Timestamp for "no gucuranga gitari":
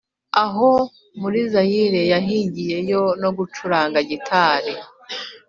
3.21-4.73